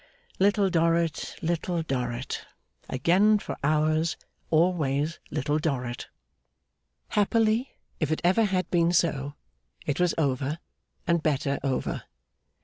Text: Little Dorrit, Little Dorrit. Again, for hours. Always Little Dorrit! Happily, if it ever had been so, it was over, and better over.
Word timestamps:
Little 0.39 0.71
Dorrit, 0.71 1.35
Little 1.43 1.83
Dorrit. 1.83 2.43
Again, 2.89 3.37
for 3.37 3.55
hours. 3.63 4.17
Always 4.49 5.19
Little 5.29 5.59
Dorrit! 5.59 6.07
Happily, 7.09 7.75
if 7.99 8.11
it 8.11 8.19
ever 8.23 8.45
had 8.45 8.67
been 8.71 8.91
so, 8.93 9.35
it 9.85 9.99
was 9.99 10.15
over, 10.17 10.57
and 11.05 11.21
better 11.21 11.59
over. 11.63 12.01